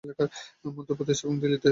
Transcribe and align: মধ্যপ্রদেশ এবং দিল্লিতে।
মধ্যপ্রদেশ 0.69 1.17
এবং 1.23 1.35
দিল্লিতে। 1.41 1.69